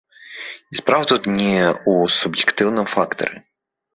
[0.75, 3.35] І справа тут не ў суб'ектыўным фактары.